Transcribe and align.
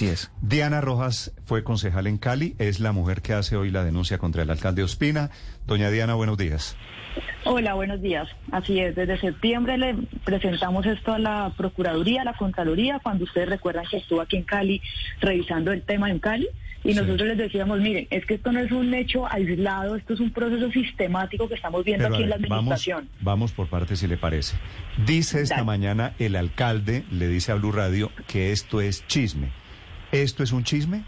Así 0.00 0.08
es. 0.08 0.32
Diana 0.40 0.80
Rojas 0.80 1.30
fue 1.44 1.62
concejal 1.62 2.06
en 2.06 2.16
Cali, 2.16 2.56
es 2.58 2.80
la 2.80 2.92
mujer 2.92 3.20
que 3.20 3.34
hace 3.34 3.56
hoy 3.56 3.70
la 3.70 3.84
denuncia 3.84 4.16
contra 4.16 4.42
el 4.42 4.48
alcalde 4.48 4.82
Ospina. 4.82 5.28
Doña 5.66 5.90
Diana, 5.90 6.14
buenos 6.14 6.38
días. 6.38 6.74
Hola, 7.44 7.74
buenos 7.74 8.00
días. 8.00 8.26
Así 8.50 8.80
es, 8.80 8.96
desde 8.96 9.20
septiembre 9.20 9.76
le 9.76 9.96
presentamos 10.24 10.86
esto 10.86 11.12
a 11.12 11.18
la 11.18 11.52
Procuraduría, 11.54 12.22
a 12.22 12.24
la 12.24 12.32
Contraloría, 12.32 12.98
cuando 13.02 13.24
ustedes 13.24 13.50
recuerdan 13.50 13.84
que 13.90 13.98
estuvo 13.98 14.22
aquí 14.22 14.38
en 14.38 14.44
Cali 14.44 14.80
revisando 15.20 15.70
el 15.70 15.82
tema 15.82 16.08
en 16.08 16.18
Cali. 16.18 16.48
Y 16.82 16.94
nosotros 16.94 17.28
les 17.28 17.36
decíamos, 17.36 17.78
miren, 17.80 18.06
es 18.08 18.24
que 18.24 18.36
esto 18.36 18.52
no 18.52 18.60
es 18.60 18.72
un 18.72 18.94
hecho 18.94 19.30
aislado, 19.30 19.96
esto 19.96 20.14
es 20.14 20.20
un 20.20 20.30
proceso 20.30 20.70
sistemático 20.70 21.46
que 21.46 21.56
estamos 21.56 21.84
viendo 21.84 22.06
aquí 22.06 22.22
en 22.22 22.30
la 22.30 22.36
administración. 22.36 23.10
Vamos, 23.16 23.20
vamos, 23.20 23.52
por 23.52 23.66
partes, 23.66 23.98
si 23.98 24.06
le 24.06 24.16
parece. 24.16 24.56
Dice 25.04 25.42
esta 25.42 25.62
mañana 25.62 26.14
el 26.18 26.36
alcalde, 26.36 27.04
le 27.10 27.28
dice 27.28 27.52
a 27.52 27.56
Blue 27.56 27.72
Radio, 27.72 28.10
que 28.26 28.50
esto 28.50 28.80
es 28.80 29.06
chisme. 29.06 29.59
¿Esto 30.12 30.42
es 30.42 30.52
un 30.52 30.64
chisme? 30.64 31.02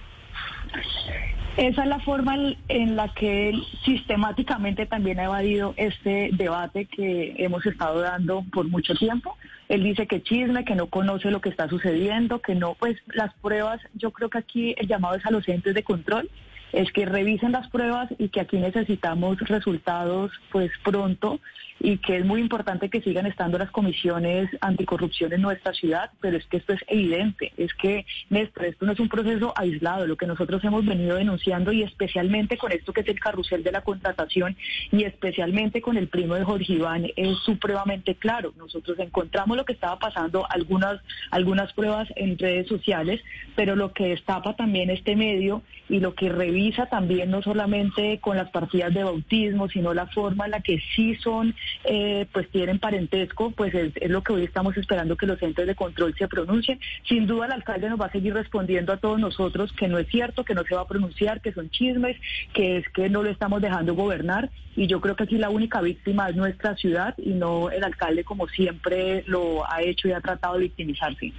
Esa 1.57 1.83
es 1.83 1.89
la 1.89 2.01
forma 2.01 2.35
en 2.69 2.97
la 2.97 3.13
que 3.13 3.51
él 3.51 3.63
sistemáticamente 3.85 4.87
también 4.87 5.21
ha 5.21 5.25
evadido 5.25 5.75
este 5.77 6.31
debate 6.33 6.87
que 6.87 7.35
hemos 7.37 7.67
estado 7.67 8.01
dando 8.01 8.43
por 8.53 8.69
mucho 8.69 8.95
tiempo. 8.95 9.37
Él 9.69 9.83
dice 9.83 10.07
que 10.07 10.23
chisme, 10.23 10.65
que 10.65 10.75
no 10.75 10.87
conoce 10.87 11.31
lo 11.31 11.43
que 11.43 11.51
está 11.51 11.69
sucediendo, 11.69 12.41
que 12.41 12.55
no, 12.55 12.75
pues 12.75 12.97
las 13.09 13.35
pruebas, 13.35 13.81
yo 13.95 14.13
creo 14.13 14.31
que 14.31 14.39
aquí 14.39 14.75
el 14.79 14.89
llamado 14.89 15.17
es 15.17 15.27
a 15.27 15.31
los 15.31 15.47
entes 15.47 15.75
de 15.75 15.83
control 15.83 16.31
es 16.73 16.91
que 16.93 17.07
revisen 17.07 17.53
las 17.53 17.69
pruebas 17.69 18.09
y 18.19 18.29
que 18.29 18.41
aquí 18.41 18.59
necesitamos 18.59 19.39
resultados 19.41 20.33
pues 20.51 20.71
pronto 20.83 21.41
y 21.83 21.99
que 21.99 22.19
es 22.19 22.25
muy 22.25 22.41
importante 22.41 22.89
que 22.89 23.01
sigan 23.01 23.27
estando 23.27 23.59
las 23.59 23.71
comisiones 23.71 24.49
anticorrupción 24.61 25.33
en 25.33 25.43
nuestra 25.43 25.73
ciudad, 25.73 26.11
pero 26.21 26.37
es 26.37 26.47
que 26.47 26.59
esto 26.59 26.73
es 26.73 26.81
evidente, 26.87 27.53
es 27.57 27.75
que 27.75 28.07
Néstor, 28.31 28.67
esto 28.67 28.87
no 28.87 28.93
es 28.93 29.01
un 29.01 29.09
proceso 29.09 29.53
aislado, 29.57 30.07
lo 30.07 30.17
que 30.17 30.27
nosotros 30.27 30.63
hemos 30.63 30.87
venido 30.87 31.17
denunciando 31.17 31.73
y 31.73 31.83
especialmente 31.83 32.57
con 32.57 32.71
esto 32.71 32.93
que 32.93 33.01
es 33.01 33.09
el 33.09 33.19
carrusel 33.19 33.65
de 33.65 33.73
la 33.73 33.83
contratación 33.83 34.57
y 34.93 35.03
especialmente 35.03 35.83
con 35.83 35.97
el 35.97 36.07
primo 36.07 36.35
de 36.35 36.45
Jorge 36.45 36.75
Iván 36.75 37.07
es 37.17 37.37
supremamente 37.39 38.15
claro. 38.15 38.55
Nosotros 38.57 38.99
encontramos 39.01 39.57
lo 39.57 39.65
que 39.65 39.73
estaba 39.73 39.99
pasando, 39.99 40.47
algunas, 40.49 41.01
algunas 41.33 41.73
pruebas 41.73 42.09
en 42.15 42.39
redes 42.39 42.69
sociales, 42.69 43.21
pero 43.57 43.75
lo 43.75 43.93
que 43.93 44.09
destapa 44.09 44.55
también 44.55 44.91
este 44.91 45.17
medio 45.17 45.63
y 45.89 45.99
lo 45.99 46.15
que 46.15 46.29
revisa 46.29 46.62
también 46.71 47.31
no 47.31 47.43
solamente 47.43 48.19
con 48.21 48.37
las 48.37 48.51
partidas 48.51 48.95
de 48.95 49.05
bautismo, 49.05 49.69
sino 49.69 49.95
la 49.95 50.07
forma 50.07 50.45
en 50.45 50.53
la 50.53 50.61
que 50.61 50.81
sí 50.95 51.17
son 51.17 51.55
eh, 51.85 52.27
pues 52.33 52.49
tienen 52.51 52.79
parentesco, 52.79 53.51
pues 53.51 53.75
es, 53.75 53.93
lo 54.09 54.23
que 54.23 54.33
hoy 54.33 54.45
estamos 54.45 54.77
esperando 54.77 55.17
que 55.17 55.27
los 55.27 55.43
entes 55.43 55.67
de 55.67 55.75
control 55.75 56.15
se 56.17 56.29
pronuncien. 56.29 56.79
Sin 57.09 57.27
duda 57.27 57.47
el 57.47 57.53
alcalde 57.53 57.89
nos 57.89 58.01
va 58.01 58.07
a 58.07 58.13
seguir 58.13 58.35
respondiendo 58.35 58.93
a 58.93 58.99
todos 58.99 59.19
nosotros 59.19 59.73
que 59.73 59.89
no 59.89 59.99
es 59.99 60.09
cierto, 60.09 60.45
que 60.45 60.55
no 60.55 60.63
se 60.65 60.75
va 60.75 60.83
a 60.83 60.89
pronunciar, 60.89 61.41
que 61.41 61.53
son 61.53 61.71
chismes, 61.71 62.17
que 62.53 62.79
es 62.79 62.89
que 62.91 63.09
no 63.09 63.23
lo 63.23 63.31
estamos 63.31 63.61
dejando 63.61 63.95
gobernar 63.95 64.51
y 64.77 64.87
yo 64.87 65.01
creo 65.01 65.17
que 65.17 65.25
aquí 65.25 65.39
la 65.39 65.51
única 65.51 65.81
víctima 65.81 66.29
es 66.29 66.37
nuestra 66.37 66.77
ciudad 66.77 67.15
y 67.19 67.31
no 67.31 67.71
el 67.71 67.85
alcalde 67.85 68.25
como 68.25 68.49
siempre 68.49 69.25
lo 69.27 69.69
ha 69.71 69.83
hecho 69.83 70.09
y 70.09 70.13
ha 70.13 70.21
tratado 70.21 70.55
de 70.55 70.61
victimizarse. 70.61 71.33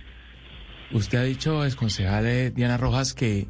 Usted 0.91 1.17
ha 1.17 1.23
dicho, 1.23 1.65
ex 1.65 1.75
concejal 1.75 2.53
Diana 2.53 2.77
Rojas, 2.77 3.13
que 3.13 3.47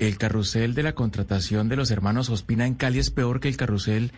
el 0.00 0.16
carrusel 0.16 0.74
de 0.74 0.82
la 0.82 0.94
contratación 0.94 1.68
de 1.68 1.76
los 1.76 1.90
hermanos 1.90 2.30
Ospina 2.30 2.66
en 2.66 2.74
Cali 2.74 2.98
es 2.98 3.10
peor 3.10 3.38
que 3.38 3.48
el 3.48 3.58
carrusel 3.58 4.12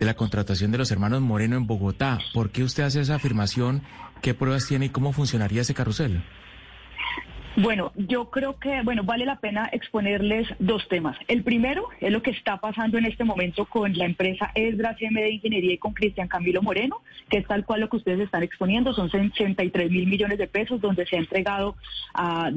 de 0.00 0.06
la 0.06 0.14
contratación 0.14 0.72
de 0.72 0.78
los 0.78 0.90
hermanos 0.90 1.22
Moreno 1.22 1.56
en 1.56 1.66
Bogotá. 1.66 2.18
¿Por 2.34 2.50
qué 2.50 2.64
usted 2.64 2.82
hace 2.82 3.00
esa 3.00 3.14
afirmación? 3.14 3.82
¿Qué 4.20 4.34
pruebas 4.34 4.66
tiene 4.66 4.86
y 4.86 4.90
cómo 4.90 5.12
funcionaría 5.12 5.62
ese 5.62 5.74
carrusel? 5.74 6.24
Bueno, 7.60 7.90
yo 7.96 8.30
creo 8.30 8.56
que, 8.60 8.82
bueno, 8.82 9.02
vale 9.02 9.26
la 9.26 9.40
pena 9.40 9.68
exponerles 9.72 10.46
dos 10.60 10.86
temas. 10.86 11.18
El 11.26 11.42
primero 11.42 11.88
es 12.00 12.12
lo 12.12 12.22
que 12.22 12.30
está 12.30 12.58
pasando 12.58 12.98
en 12.98 13.04
este 13.04 13.24
momento 13.24 13.64
con 13.64 13.98
la 13.98 14.04
empresa 14.04 14.52
Esdras 14.54 14.96
CM 14.96 15.20
de 15.20 15.32
Ingeniería 15.32 15.72
y 15.72 15.78
con 15.78 15.92
Cristian 15.92 16.28
Camilo 16.28 16.62
Moreno, 16.62 17.02
que 17.28 17.38
es 17.38 17.46
tal 17.48 17.64
cual 17.64 17.80
lo 17.80 17.88
que 17.88 17.96
ustedes 17.96 18.20
están 18.20 18.44
exponiendo, 18.44 18.94
son 18.94 19.10
63 19.10 19.90
mil 19.90 20.06
millones 20.06 20.38
de 20.38 20.46
pesos 20.46 20.80
donde 20.80 21.04
se 21.04 21.16
ha 21.16 21.18
entregado 21.18 21.74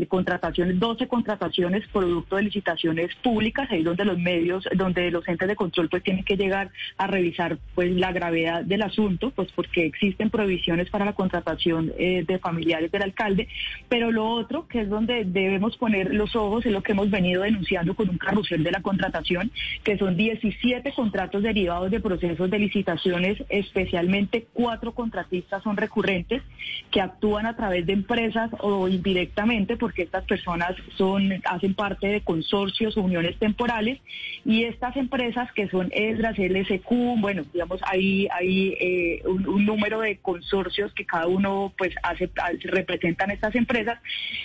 contrataciones, 0.08 0.80
12 0.80 1.08
contrataciones 1.08 1.88
producto 1.88 2.36
de 2.36 2.44
licitaciones 2.44 3.16
públicas, 3.24 3.72
ahí 3.72 3.82
donde 3.82 4.06
los 4.06 4.20
medios, 4.20 4.68
donde 4.76 5.10
los 5.10 5.28
entes 5.28 5.48
de 5.48 5.56
control 5.56 5.90
pues 5.90 6.04
tienen 6.04 6.24
que 6.24 6.38
llegar 6.38 6.70
a 6.98 7.08
revisar 7.08 7.58
pues 7.74 7.92
la 7.92 8.12
gravedad 8.12 8.64
del 8.64 8.84
asunto, 8.84 9.32
pues 9.32 9.52
porque 9.54 9.84
existen 9.84 10.30
prohibiciones 10.30 10.92
para 10.92 11.06
la 11.06 11.14
contratación 11.14 11.92
eh, 11.98 12.24
de 12.28 12.38
familiares 12.38 12.92
del 12.92 13.02
alcalde, 13.02 13.48
pero 13.90 14.12
lo 14.12 14.30
otro 14.30 14.68
que 14.68 14.82
es 14.82 14.91
donde 14.92 15.24
debemos 15.26 15.78
poner 15.78 16.14
los 16.14 16.36
ojos, 16.36 16.66
es 16.66 16.72
lo 16.72 16.84
que 16.84 16.92
hemos 16.92 17.10
venido 17.10 17.42
denunciando 17.42 17.96
con 17.96 18.10
un 18.10 18.18
carrusel 18.18 18.64
de 18.64 18.72
la 18.72 18.82
contratación, 18.82 19.52
que 19.84 19.98
son 19.98 20.16
17 20.16 20.94
contratos 20.94 21.42
derivados 21.42 21.90
de 21.90 22.00
procesos 22.00 22.50
de 22.50 22.60
licitaciones, 22.60 23.44
especialmente 23.50 24.46
cuatro 24.54 24.94
contratistas 24.94 25.64
son 25.64 25.78
recurrentes, 25.78 26.44
que 26.92 27.02
actúan 27.02 27.46
a 27.46 27.56
través 27.56 27.86
de 27.86 27.94
empresas 27.94 28.52
o 28.60 28.88
indirectamente, 28.88 29.78
porque 29.78 30.04
estas 30.04 30.26
personas 30.26 30.76
son 30.98 31.32
hacen 31.46 31.74
parte 31.74 32.08
de 32.08 32.22
consorcios 32.22 32.98
o 32.98 33.02
uniones 33.02 33.38
temporales, 33.40 34.00
y 34.46 34.64
estas 34.64 34.96
empresas 34.98 35.52
que 35.54 35.68
son 35.70 35.90
ESRAS, 35.92 36.38
LSQ, 36.38 36.90
bueno, 37.20 37.44
digamos, 37.54 37.80
hay, 37.84 38.28
hay 38.32 38.76
eh, 38.80 39.22
un, 39.26 39.48
un, 39.48 39.66
número 39.66 40.02
de 40.02 40.18
consorcios 40.18 40.94
que 40.94 41.06
cada 41.06 41.28
uno 41.28 41.74
pues 41.78 41.94
hace, 42.04 42.30
representan 42.64 43.32
estas 43.32 43.56
empresas. 43.56 44.00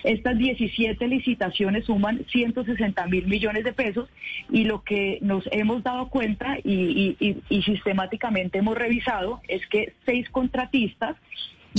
Estas 0.04 0.35
17 0.38 1.08
licitaciones 1.08 1.84
suman 1.86 2.24
160 2.30 3.06
mil 3.06 3.26
millones 3.26 3.64
de 3.64 3.72
pesos 3.72 4.08
y 4.50 4.64
lo 4.64 4.82
que 4.82 5.18
nos 5.22 5.48
hemos 5.52 5.82
dado 5.82 6.08
cuenta 6.08 6.58
y, 6.62 7.16
sistemáticamente 7.64 8.58
hemos 8.58 8.76
revisado 8.76 9.40
es 9.48 9.66
que 9.66 9.94
seis 10.04 10.28
contratistas 10.30 11.16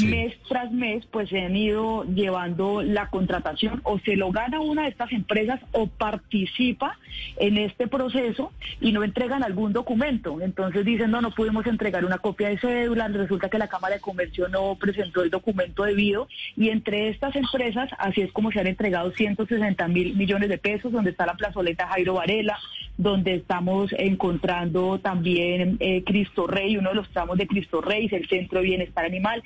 mes 0.06 0.34
tras 0.48 0.72
mes 0.72 1.06
pues 1.06 1.30
se 1.30 1.42
han 1.42 1.56
ido 1.56 2.04
llevando 2.04 2.82
la 2.82 3.10
contratación 3.10 3.82
o 3.84 4.00
se 4.00 4.16
lo 4.16 4.32
gana 4.32 4.60
una 4.60 4.84
de 4.84 4.90
estas 4.90 5.12
empresas 5.12 5.60
o 5.72 5.88
participa 5.88 6.98
en 7.38 7.58
este 7.58 7.88
proceso 7.88 8.52
y 8.82 8.92
no 8.92 9.04
entregan 9.04 9.44
algún 9.44 9.74
documento. 9.74 10.42
Entonces 10.42 10.86
dicen, 10.86 11.12
no, 11.12 11.22
no 11.22 11.32
pudimos 11.32 11.66
entregar 11.68 12.06
una 12.06 12.18
copia 12.18 12.50
de 12.50 12.60
cédula, 12.60 13.08
resulta 13.08 13.50
que 13.50 13.58
la 13.58 13.68
Cámara 13.68 13.96
de 13.96 14.02
Comercio 14.02 14.48
no 14.48 14.76
presentó 14.76 15.24
el 15.24 15.30
documento 15.30 15.84
debido 15.84 16.28
y 16.56 16.70
entre 16.70 17.10
estas 17.10 17.36
empresas 17.36 17.90
así 17.98 18.22
es 18.22 18.32
como 18.32 18.52
se 18.52 18.60
han 18.60 18.68
entregado 18.68 19.12
160 19.12 19.88
mil 19.88 20.16
millones 20.16 20.50
de 20.50 20.58
pesos, 20.58 20.92
donde 20.92 21.12
está 21.12 21.26
la 21.26 21.36
plazoleta 21.36 21.88
Jairo 21.88 22.16
Varela, 22.16 22.58
donde 22.98 23.36
estamos 23.36 23.92
encontrando 23.98 25.00
también 25.00 25.78
eh, 25.80 26.04
Cristo 26.04 26.48
Rey, 26.48 26.78
uno 26.78 26.90
de 26.90 26.96
los 26.96 27.10
tramos 27.10 27.38
de 27.38 27.48
Cristo 27.48 27.82
Rey, 27.82 28.10
el 28.12 28.28
Centro 28.28 28.60
de 28.60 28.66
Bienestar 28.66 29.06
Animal. 29.06 29.44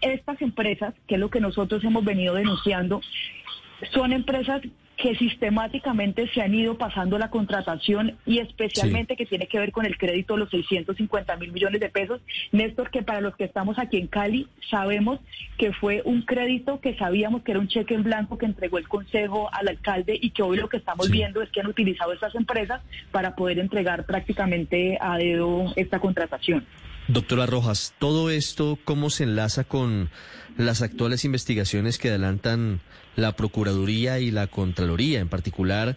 Estas 0.00 0.42
empresas, 0.42 0.94
que 1.06 1.14
es 1.14 1.20
lo 1.20 1.30
que 1.30 1.40
nosotros 1.40 1.82
hemos 1.84 2.04
venido 2.04 2.34
denunciando, 2.34 3.00
son 3.92 4.12
empresas 4.12 4.62
que 4.98 5.14
sistemáticamente 5.14 6.28
se 6.34 6.42
han 6.42 6.52
ido 6.52 6.76
pasando 6.76 7.18
la 7.18 7.30
contratación 7.30 8.18
y 8.26 8.40
especialmente 8.40 9.16
que 9.16 9.26
tiene 9.26 9.46
que 9.46 9.60
ver 9.60 9.70
con 9.70 9.86
el 9.86 9.96
crédito 9.96 10.34
de 10.34 10.40
los 10.40 10.50
650 10.50 11.36
mil 11.36 11.52
millones 11.52 11.80
de 11.80 11.88
pesos. 11.88 12.20
Néstor, 12.50 12.90
que 12.90 13.02
para 13.02 13.20
los 13.20 13.36
que 13.36 13.44
estamos 13.44 13.78
aquí 13.78 13.96
en 13.98 14.08
Cali 14.08 14.48
sabemos 14.68 15.20
que 15.56 15.72
fue 15.72 16.02
un 16.04 16.22
crédito 16.22 16.80
que 16.80 16.96
sabíamos 16.96 17.42
que 17.42 17.52
era 17.52 17.60
un 17.60 17.68
cheque 17.68 17.94
en 17.94 18.02
blanco 18.02 18.38
que 18.38 18.46
entregó 18.46 18.78
el 18.78 18.88
Consejo 18.88 19.48
al 19.52 19.68
alcalde 19.68 20.18
y 20.20 20.30
que 20.30 20.42
hoy 20.42 20.56
lo 20.56 20.68
que 20.68 20.78
estamos 20.78 21.08
viendo 21.10 21.42
es 21.42 21.50
que 21.50 21.60
han 21.60 21.68
utilizado 21.68 22.12
estas 22.12 22.34
empresas 22.34 22.82
para 23.12 23.36
poder 23.36 23.60
entregar 23.60 24.04
prácticamente 24.04 24.98
a 25.00 25.16
dedo 25.16 25.72
esta 25.76 26.00
contratación. 26.00 26.66
Doctora 27.08 27.46
Rojas, 27.46 27.94
todo 27.98 28.28
esto, 28.28 28.78
¿cómo 28.84 29.08
se 29.08 29.24
enlaza 29.24 29.64
con 29.64 30.10
las 30.58 30.82
actuales 30.82 31.24
investigaciones 31.24 31.96
que 31.96 32.10
adelantan 32.10 32.82
la 33.16 33.34
Procuraduría 33.34 34.18
y 34.18 34.30
la 34.30 34.46
Contraloría? 34.46 35.20
En 35.20 35.30
particular, 35.30 35.96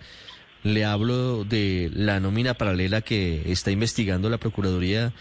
le 0.63 0.85
hablo 0.85 1.43
de 1.43 1.91
la 1.93 2.21
nómina 2.21 2.53
paralela 2.53 3.01
que 3.01 3.51
está 3.51 3.71
investigando 3.71 4.29
la 4.29 4.37
Procuraduría, 4.37 5.11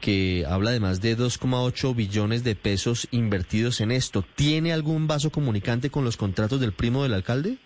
que 0.00 0.44
habla 0.48 0.70
de 0.70 0.78
más 0.78 1.00
de 1.00 1.18
2,8 1.18 1.96
billones 1.96 2.44
de 2.44 2.54
pesos 2.54 3.08
invertidos 3.10 3.80
en 3.80 3.90
esto. 3.90 4.24
¿Tiene 4.36 4.72
algún 4.72 5.08
vaso 5.08 5.30
comunicante 5.30 5.90
con 5.90 6.04
los 6.04 6.16
contratos 6.16 6.60
del 6.60 6.72
primo 6.72 7.02
del 7.02 7.14
alcalde? 7.14 7.58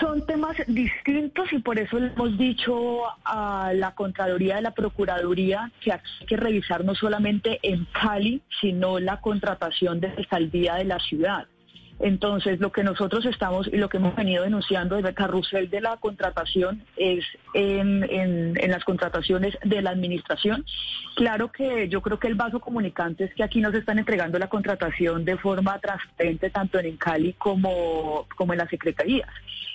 Son 0.00 0.26
temas 0.26 0.56
distintos 0.66 1.52
y 1.52 1.60
por 1.60 1.78
eso 1.78 2.00
le 2.00 2.08
hemos 2.08 2.36
dicho 2.36 3.02
a 3.24 3.72
la 3.72 3.94
Contraloría 3.94 4.56
de 4.56 4.62
la 4.62 4.72
Procuraduría 4.72 5.70
que 5.80 5.92
hay 5.92 6.00
que 6.26 6.36
revisar 6.36 6.84
no 6.84 6.94
solamente 6.94 7.60
en 7.62 7.86
Cali, 7.86 8.42
sino 8.60 8.98
la 8.98 9.20
contratación 9.20 10.00
de 10.00 10.08
alcaldía 10.08 10.74
de 10.74 10.84
la 10.84 10.98
ciudad. 10.98 11.46
Entonces, 12.00 12.60
lo 12.60 12.72
que 12.72 12.82
nosotros 12.82 13.26
estamos 13.26 13.68
y 13.68 13.76
lo 13.76 13.90
que 13.90 13.98
hemos 13.98 14.16
venido 14.16 14.42
denunciando 14.42 14.96
desde 14.96 15.10
el 15.10 15.14
carrusel 15.14 15.68
de 15.68 15.82
la 15.82 15.98
contratación 15.98 16.82
es 16.96 17.24
en, 17.52 18.54
las 18.70 18.84
contrataciones 18.84 19.58
de 19.62 19.82
la 19.82 19.90
administración. 19.90 20.64
Claro 21.14 21.52
que 21.52 21.88
yo 21.88 22.00
creo 22.00 22.18
que 22.18 22.28
el 22.28 22.36
vaso 22.36 22.58
comunicante 22.60 23.24
es 23.24 23.34
que 23.34 23.42
aquí 23.42 23.60
nos 23.60 23.74
están 23.74 23.98
entregando 23.98 24.38
la 24.38 24.48
contratación 24.48 25.26
de 25.26 25.36
forma 25.36 25.78
transparente 25.78 26.48
tanto 26.48 26.78
en 26.78 26.96
Cali 26.96 27.34
como, 27.34 28.26
como 28.34 28.54
en 28.54 28.60
las 28.60 28.70
secretarías. 28.70 29.28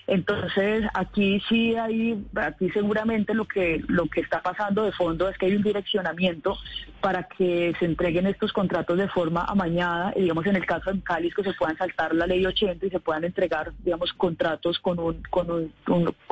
Entonces, 0.07 0.83
aquí 0.93 1.41
sí 1.49 1.75
hay, 1.75 2.23
aquí 2.35 2.69
seguramente 2.69 3.33
lo 3.33 3.45
que, 3.45 3.83
lo 3.87 4.05
que 4.07 4.21
está 4.21 4.41
pasando 4.41 4.83
de 4.83 4.91
fondo 4.91 5.29
es 5.29 5.37
que 5.37 5.47
hay 5.47 5.55
un 5.55 5.63
direccionamiento 5.63 6.57
para 7.05 7.27
que 7.27 7.71
se 7.77 7.85
entreguen 7.85 8.25
estos 8.25 8.51
contratos 8.51 8.97
de 8.97 9.07
forma 9.07 9.45
amañada, 9.45 10.11
y 10.15 10.23
digamos 10.23 10.43
en 10.47 10.55
el 10.55 10.65
caso 10.65 10.91
de 10.91 10.99
Cali 11.01 11.29
que 11.29 11.43
se 11.43 11.53
puedan 11.53 11.77
saltar 11.77 12.15
la 12.15 12.25
ley 12.25 12.43
80 12.43 12.83
y 12.83 12.89
se 12.89 12.99
puedan 12.99 13.23
entregar, 13.23 13.73
digamos, 13.83 14.11
contratos 14.13 14.79
con, 14.79 14.97
un, 14.97 15.21
con 15.29 15.69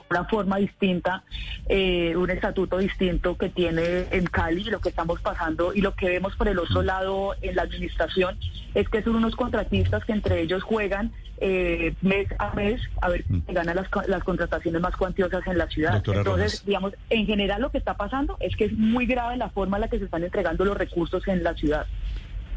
una 0.10 0.24
forma 0.26 0.58
distinta, 0.58 1.24
eh, 1.70 2.16
un 2.18 2.28
estatuto 2.32 2.80
distinto 2.80 3.38
que 3.38 3.50
tiene 3.50 4.08
en 4.10 4.26
Cali, 4.26 4.64
lo 4.64 4.82
que 4.82 4.90
estamos 4.90 5.22
pasando 5.22 5.76
y 5.76 5.82
lo 5.82 5.94
que 5.94 6.08
vemos 6.08 6.36
por 6.36 6.48
el 6.48 6.58
otro 6.58 6.82
lado 6.82 7.36
en 7.44 7.56
la 7.56 7.62
administración 7.62 8.40
es 8.74 8.90
que 8.90 9.04
son 9.04 9.16
unos 9.16 9.36
contratistas 9.36 10.04
que 10.06 10.14
entre 10.14 10.42
ellos 10.42 10.64
juegan 10.64 11.12
eh, 11.46 11.94
mes 12.02 12.28
a 12.40 12.54
mes 12.54 12.80
a 13.02 13.10
ver 13.10 13.26
si 13.26 13.34
mm. 13.34 13.44
ganan 13.50 13.76
las, 13.76 13.88
las, 14.08 14.24
contrataciones 14.24 14.82
más 14.82 14.96
cuantiosas 14.96 15.46
en 15.46 15.58
la 15.58 15.68
ciudad. 15.68 16.02
Entonces, 16.06 16.64
digamos, 16.66 16.94
en 17.10 17.26
general 17.26 17.62
lo 17.62 17.70
que 17.70 17.80
está 17.80 17.96
pasando 17.96 18.38
es 18.40 18.56
que 18.56 18.66
es 18.66 18.74
muy 18.74 19.06
grave 19.06 19.36
la 19.36 19.50
forma 19.50 19.78
en 19.78 19.82
la 19.82 19.88
que 19.90 20.00
se 20.00 20.06
están 20.06 20.24
entregando 20.24 20.63
los 20.66 20.78
recursos 20.78 21.28
en 21.28 21.44
la 21.44 21.54
ciudad. 21.56 21.86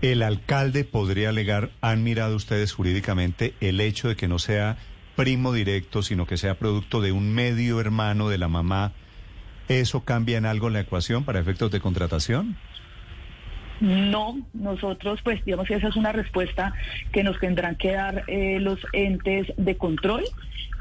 El 0.02 0.22
alcalde 0.22 0.84
podría 0.84 1.30
alegar, 1.30 1.70
han 1.80 2.02
mirado 2.02 2.36
ustedes 2.36 2.72
jurídicamente 2.72 3.54
el 3.60 3.80
hecho 3.80 4.08
de 4.08 4.16
que 4.16 4.28
no 4.28 4.38
sea 4.38 4.76
primo 5.16 5.52
directo, 5.52 6.02
sino 6.02 6.26
que 6.26 6.36
sea 6.36 6.56
producto 6.56 7.00
de 7.00 7.12
un 7.12 7.34
medio 7.34 7.80
hermano 7.80 8.28
de 8.28 8.38
la 8.38 8.48
mamá. 8.48 8.92
¿Eso 9.68 10.04
cambia 10.04 10.38
en 10.38 10.46
algo 10.46 10.70
la 10.70 10.80
ecuación 10.80 11.24
para 11.24 11.40
efectos 11.40 11.70
de 11.70 11.80
contratación? 11.80 12.56
No, 13.80 14.38
nosotros 14.54 15.20
pues 15.22 15.44
digamos 15.44 15.66
que 15.66 15.74
esa 15.74 15.88
es 15.88 15.96
una 15.96 16.12
respuesta 16.12 16.72
que 17.12 17.22
nos 17.22 17.38
tendrán 17.40 17.76
que 17.76 17.92
dar 17.92 18.24
eh, 18.26 18.58
los 18.60 18.78
entes 18.92 19.52
de 19.56 19.76
control, 19.76 20.24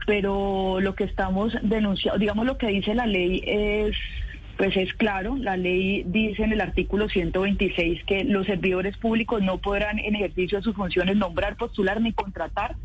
pero 0.05 0.79
lo 0.79 0.95
que 0.95 1.03
estamos 1.05 1.53
denunciando, 1.61 2.19
digamos 2.19 2.45
lo 2.45 2.57
que 2.57 2.67
dice 2.67 2.95
la 2.95 3.05
ley 3.05 3.43
es 3.45 3.95
pues 4.57 4.75
es 4.77 4.93
claro, 4.93 5.35
la 5.35 5.57
ley 5.57 6.03
dice 6.05 6.43
en 6.43 6.53
el 6.53 6.61
artículo 6.61 7.09
126 7.09 8.03
que 8.05 8.23
los 8.23 8.45
servidores 8.45 8.95
públicos 8.97 9.41
no 9.41 9.57
podrán 9.57 9.99
en 9.99 10.15
ejercicio 10.15 10.59
de 10.59 10.63
sus 10.63 10.75
funciones 10.75 11.17
nombrar, 11.17 11.57
postular 11.57 11.99
ni 11.99 12.13
contratar 12.13 12.75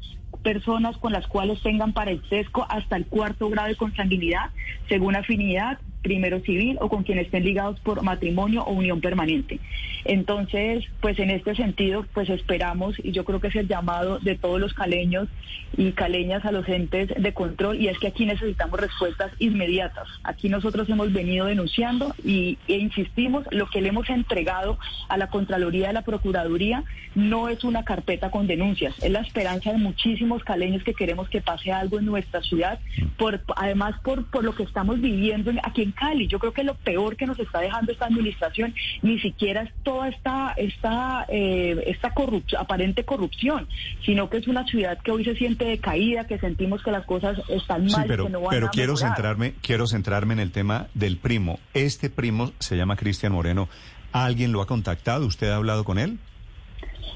personas 0.43 0.97
con 0.97 1.13
las 1.13 1.27
cuales 1.27 1.63
tengan 1.63 1.93
parentesco 1.93 2.67
hasta 2.69 2.97
el 2.97 3.07
cuarto 3.07 3.49
grado 3.51 3.69
de 3.69 3.77
consanguinidad, 3.77 4.51
según 4.89 5.15
afinidad, 5.15 5.79
primero 6.03 6.41
civil 6.41 6.79
o 6.81 6.89
con 6.89 7.03
quienes 7.03 7.27
estén 7.27 7.45
ligados 7.45 7.79
por 7.81 8.03
matrimonio 8.03 8.63
o 8.63 8.73
unión 8.73 9.01
permanente. 9.01 9.61
Entonces, 10.05 10.85
pues 11.01 11.19
en 11.19 11.31
este 11.31 11.55
sentido, 11.55 12.07
pues 12.15 12.29
esperamos, 12.31 12.97
y 13.03 13.13
yo 13.13 13.25
creo 13.25 13.41
que 13.41 13.49
es 13.49 13.57
el 13.57 13.69
llamado 13.69 14.19
de 14.19 14.35
todos 14.35 14.61
los 14.61 14.73
caleños 14.75 15.29
y 15.77 15.93
caleñas 15.93 16.45
a 16.45 16.53
los 16.53 16.69
entes 16.69 17.11
de 17.17 17.35
control, 17.35 17.81
y 17.81 17.89
es 17.89 17.99
que 17.99 18.09
aquí 18.09 18.27
necesitamos 18.27 18.81
respuestas 18.81 19.33
inmediatas. 19.39 20.09
Aquí 20.25 20.49
nosotros 20.49 20.89
hemos 20.89 21.13
venido 21.13 21.47
denunciando 21.47 22.15
y, 22.25 22.59
e 22.67 22.79
insistimos, 22.79 23.45
lo 23.51 23.67
que 23.67 23.81
le 23.81 23.89
hemos 23.89 24.09
entregado 24.11 24.79
a 25.09 25.17
la 25.17 25.29
Contraloría 25.29 25.89
de 25.89 25.93
la 25.93 26.03
Procuraduría 26.03 26.85
no 27.15 27.49
es 27.49 27.65
una 27.65 27.85
carpeta 27.85 28.31
con 28.31 28.47
denuncias, 28.47 28.95
es 29.03 29.11
la 29.11 29.21
esperanza 29.21 29.73
de 29.73 29.79
muchísimos 29.79 30.43
caleños 30.45 30.83
que 30.83 30.95
queremos 30.95 31.29
que 31.29 31.41
pase 31.41 31.73
algo 31.73 31.99
en 31.99 32.07
nuestra 32.07 32.41
ciudad, 32.43 32.79
por, 33.17 33.41
además 33.57 33.95
por, 34.03 34.27
por 34.27 34.45
lo 34.45 34.55
que 34.55 34.63
estamos 34.63 35.01
viviendo 35.01 35.51
aquí 35.63 35.83
en 35.83 35.90
Cali. 35.93 36.27
Yo 36.27 36.39
creo 36.39 36.53
que 36.53 36.65
lo 36.65 36.75
peor 36.75 37.17
que 37.17 37.27
nos 37.27 37.39
está 37.39 37.61
dejando 37.61 37.93
esta 37.93 38.07
administración 38.07 38.75
ni 39.03 39.19
siquiera 39.21 39.63
es 39.63 39.73
toda 39.83 40.09
esta, 40.09 40.53
esta, 40.57 41.27
eh, 41.29 41.83
esta 41.87 42.13
aparente 42.59 43.05
corrupción, 43.05 43.69
sino 44.05 44.29
que 44.29 44.39
es 44.39 44.49
una 44.49 44.65
ciudad 44.67 44.99
que 44.99 45.11
hoy 45.11 45.25
se 45.25 45.35
siente 45.35 45.65
decaída, 45.65 46.27
que 46.27 46.39
sentimos 46.39 46.83
que 46.83 46.91
las 46.91 47.05
cosas 47.07 47.39
están 47.49 47.87
mal, 47.87 48.05
pero, 48.07 48.25
que 48.25 48.31
no 48.31 48.41
van 48.41 48.51
pero 48.51 48.69
quiero 48.71 48.93
mejorar. 48.95 49.15
centrarme, 49.15 49.55
quiero 49.63 49.87
centrarme 49.87 50.35
en 50.35 50.41
el 50.41 50.53
tema 50.53 50.89
del 50.95 51.17
primo. 51.17 51.59
Este 51.75 52.11
primo 52.11 52.53
se 52.59 52.77
llama 52.77 52.97
Cristian 52.97 53.33
Moreno. 53.33 53.69
¿Alguien 54.13 54.53
lo 54.53 54.61
ha 54.61 54.67
contactado? 54.67 55.27
¿Usted 55.27 55.51
ha 55.51 55.57
hablado 55.57 55.85
con 55.85 55.99
él? 55.99 56.19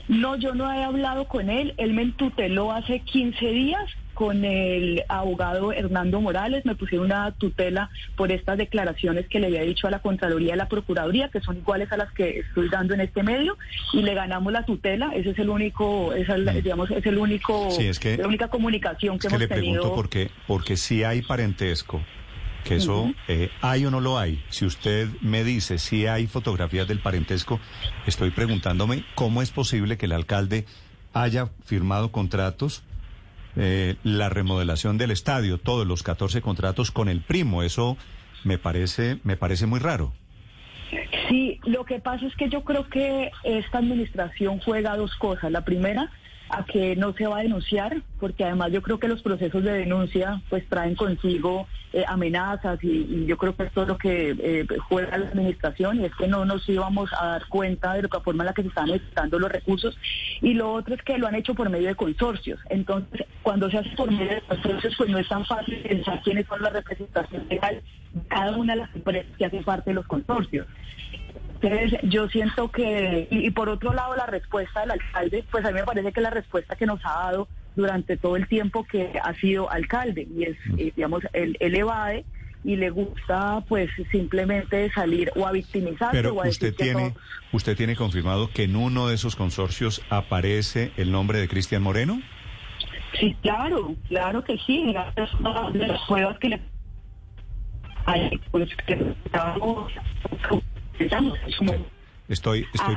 No, 0.08 0.36
yo 0.36 0.54
no 0.54 0.72
he 0.72 0.82
hablado 0.82 1.26
con 1.26 1.50
él. 1.50 1.74
Él 1.76 1.94
me 1.94 2.06
tuteló 2.12 2.72
hace 2.72 3.00
15 3.00 3.46
días 3.46 3.90
con 4.14 4.44
el 4.44 5.02
abogado 5.08 5.72
Hernando 5.72 6.20
Morales, 6.20 6.64
me 6.64 6.76
pusieron 6.76 7.06
una 7.06 7.32
tutela 7.32 7.90
por 8.16 8.30
estas 8.32 8.56
declaraciones 8.56 9.26
que 9.28 9.40
le 9.40 9.48
había 9.48 9.62
dicho 9.62 9.86
a 9.86 9.90
la 9.90 9.98
Contraloría 9.98 10.54
y 10.54 10.56
la 10.56 10.68
Procuraduría, 10.68 11.28
que 11.28 11.40
son 11.40 11.58
iguales 11.58 11.92
a 11.92 11.96
las 11.96 12.12
que 12.12 12.38
estoy 12.38 12.68
dando 12.68 12.94
en 12.94 13.00
este 13.00 13.22
medio, 13.22 13.58
y 13.92 14.02
le 14.02 14.14
ganamos 14.14 14.52
la 14.52 14.64
tutela, 14.64 15.10
ese 15.14 15.30
es 15.30 15.38
el 15.38 15.50
único, 15.50 16.14
es 16.14 16.28
mm. 16.28 16.62
digamos, 16.62 16.90
es 16.90 17.04
el 17.04 17.18
único, 17.18 17.68
la 18.16 18.28
única 18.28 18.48
comunicación 18.48 19.18
que 19.18 19.26
es 19.26 19.32
hemos 19.32 19.40
le 19.40 19.48
tenido. 19.48 19.82
Pregunto 19.82 19.96
porque, 19.96 20.30
porque 20.46 20.76
si 20.76 21.02
hay 21.02 21.20
parentesco, 21.22 22.00
que 22.64 22.76
eso 22.76 23.12
eh, 23.28 23.50
hay 23.60 23.86
o 23.86 23.90
no 23.90 24.00
lo 24.00 24.18
hay. 24.18 24.42
Si 24.48 24.64
usted 24.64 25.08
me 25.20 25.44
dice 25.44 25.78
si 25.78 26.06
hay 26.06 26.26
fotografías 26.26 26.88
del 26.88 26.98
parentesco, 26.98 27.60
estoy 28.06 28.30
preguntándome 28.30 29.04
cómo 29.14 29.42
es 29.42 29.50
posible 29.50 29.96
que 29.96 30.06
el 30.06 30.12
alcalde 30.12 30.64
haya 31.12 31.50
firmado 31.64 32.10
contratos 32.10 32.82
eh, 33.56 33.94
la 34.02 34.28
remodelación 34.28 34.98
del 34.98 35.12
estadio, 35.12 35.58
todos 35.58 35.86
los 35.86 36.02
14 36.02 36.40
contratos 36.40 36.90
con 36.90 37.08
el 37.08 37.20
primo. 37.20 37.62
Eso 37.62 37.96
me 38.42 38.58
parece, 38.58 39.18
me 39.22 39.36
parece 39.36 39.66
muy 39.66 39.78
raro. 39.78 40.12
Sí, 41.28 41.60
lo 41.64 41.84
que 41.84 42.00
pasa 42.00 42.26
es 42.26 42.34
que 42.36 42.48
yo 42.48 42.62
creo 42.64 42.88
que 42.88 43.30
esta 43.44 43.78
administración 43.78 44.60
juega 44.60 44.96
dos 44.96 45.14
cosas. 45.16 45.50
La 45.50 45.64
primera, 45.64 46.10
a 46.48 46.64
que 46.64 46.96
no 46.96 47.12
se 47.14 47.26
va 47.26 47.38
a 47.38 47.42
denunciar, 47.42 48.02
porque 48.20 48.44
además 48.44 48.72
yo 48.72 48.82
creo 48.82 48.98
que 48.98 49.08
los 49.08 49.22
procesos 49.22 49.62
de 49.62 49.72
denuncia 49.72 50.42
pues 50.50 50.66
traen 50.68 50.94
consigo 50.94 51.66
eh, 51.92 52.04
amenazas 52.06 52.82
y, 52.82 53.24
yo 53.26 53.36
creo 53.36 53.54
que 53.54 53.62
esto 53.64 53.82
es 53.82 53.88
lo 53.88 53.96
que 53.96 54.34
eh, 54.36 54.66
juega 54.88 55.16
la 55.16 55.28
administración 55.28 56.00
y 56.00 56.04
es 56.04 56.14
que 56.16 56.26
no 56.26 56.44
nos 56.44 56.68
íbamos 56.68 57.10
a 57.12 57.26
dar 57.26 57.46
cuenta 57.48 57.94
de 57.94 58.02
la 58.02 58.20
forma 58.20 58.42
en 58.42 58.46
la 58.46 58.52
que 58.52 58.62
se 58.62 58.68
están 58.68 58.88
necesitando 58.88 59.38
los 59.38 59.50
recursos 59.50 59.96
y 60.42 60.54
lo 60.54 60.72
otro 60.72 60.94
es 60.94 61.02
que 61.02 61.18
lo 61.18 61.26
han 61.28 61.36
hecho 61.36 61.54
por 61.54 61.70
medio 61.70 61.88
de 61.88 61.94
consorcios. 61.94 62.60
Entonces, 62.68 63.26
cuando 63.42 63.70
se 63.70 63.78
hace 63.78 63.90
por 63.90 64.10
medio 64.10 64.34
de 64.34 64.40
consorcios, 64.42 64.94
pues 64.98 65.10
no 65.10 65.18
es 65.18 65.28
tan 65.28 65.44
fácil 65.46 65.78
pensar 65.82 66.20
quiénes 66.22 66.46
son 66.46 66.62
las 66.62 66.72
representaciones 66.72 67.48
legales 67.48 67.84
de 68.12 68.22
cada 68.28 68.56
una 68.56 68.74
de 68.74 68.80
las 68.80 68.94
empresas 68.94 69.36
que 69.38 69.44
hacen 69.44 69.64
parte 69.64 69.90
de 69.90 69.94
los 69.94 70.06
consorcios. 70.06 70.66
Entonces, 71.64 72.00
yo 72.02 72.28
siento 72.28 72.70
que, 72.70 73.26
y, 73.30 73.50
por 73.50 73.68
otro 73.68 73.92
lado, 73.92 74.14
la 74.16 74.26
respuesta 74.26 74.80
del 74.80 74.92
alcalde, 74.92 75.44
pues 75.50 75.64
a 75.64 75.68
mí 75.68 75.74
me 75.74 75.84
parece 75.84 76.12
que 76.12 76.20
la 76.20 76.30
respuesta 76.30 76.76
que 76.76 76.86
nos 76.86 77.00
ha 77.04 77.10
dado 77.10 77.48
durante 77.74 78.16
todo 78.16 78.36
el 78.36 78.46
tiempo 78.46 78.84
que 78.84 79.18
ha 79.22 79.34
sido 79.34 79.70
alcalde, 79.70 80.28
y 80.36 80.44
es, 80.44 80.56
mm. 80.66 80.78
eh, 80.78 80.92
digamos, 80.94 81.22
el, 81.32 81.56
el 81.60 81.74
evade 81.74 82.24
y 82.62 82.76
le 82.76 82.88
gusta 82.90 83.62
pues 83.68 83.90
simplemente 84.10 84.90
salir 84.92 85.30
o 85.36 85.46
a 85.46 85.52
victimizar 85.52 86.10
Pero 86.12 86.32
o 86.32 86.42
a 86.42 86.48
usted 86.48 86.74
tiene 86.74 87.12
usted 87.52 87.76
tiene 87.76 87.94
confirmado 87.94 88.48
que 88.48 88.64
en 88.64 88.74
uno 88.74 89.06
de 89.06 89.16
esos 89.16 89.36
consorcios 89.36 90.00
aparece 90.08 90.90
el 90.96 91.12
nombre 91.12 91.38
de 91.38 91.46
Cristian 91.46 91.82
Moreno? 91.82 92.22
Sí, 93.20 93.36
claro, 93.42 93.94
claro 94.08 94.42
que 94.42 94.56
sí, 94.66 94.92
gracias 94.92 95.30
a 95.44 95.70
las 95.70 96.00
pruebas 96.08 96.38
que 96.38 96.48
le 96.48 96.60
pues, 98.50 98.68
que 98.86 99.14
Estoy, 102.28 102.66
estoy, 102.72 102.96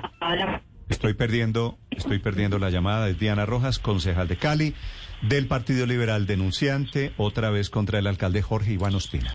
estoy 0.89 1.13
perdiendo, 1.13 1.77
estoy 1.91 2.19
perdiendo 2.19 2.59
la 2.59 2.69
llamada. 2.69 3.09
Es 3.09 3.19
Diana 3.19 3.45
Rojas, 3.45 3.79
concejal 3.79 4.27
de 4.27 4.37
Cali, 4.37 4.73
del 5.21 5.47
Partido 5.47 5.85
Liberal 5.85 6.27
denunciante, 6.27 7.11
otra 7.17 7.49
vez 7.49 7.69
contra 7.69 7.99
el 7.99 8.07
alcalde 8.07 8.41
Jorge 8.41 8.73
Iván 8.73 8.95
Ospina. 8.95 9.25